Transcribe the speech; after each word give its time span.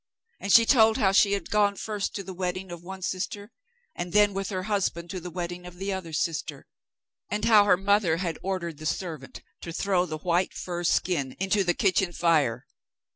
And 0.39 0.51
she 0.51 0.65
told 0.65 0.97
how 0.97 1.11
she 1.11 1.33
had 1.33 1.51
gone 1.51 1.75
first 1.75 2.15
to 2.15 2.23
the 2.23 2.33
wedding 2.33 2.71
of 2.71 2.81
one 2.81 3.03
sister, 3.03 3.51
and 3.93 4.13
then 4.13 4.33
with 4.33 4.49
her 4.49 4.63
husband 4.63 5.11
to 5.11 5.19
the 5.19 5.29
wedding 5.29 5.63
of 5.67 5.75
the 5.75 5.93
other 5.93 6.11
sister, 6.11 6.65
and 7.29 7.45
how 7.45 7.65
her 7.65 7.77
mother 7.77 8.17
had 8.17 8.39
ordered 8.41 8.79
the 8.79 8.87
servant 8.87 9.43
to 9.61 9.71
throw 9.71 10.07
the 10.07 10.17
white 10.17 10.55
fur 10.55 10.83
skin 10.83 11.33
into 11.39 11.63
the 11.63 11.75
kitchen 11.75 12.13
fire. 12.13 12.65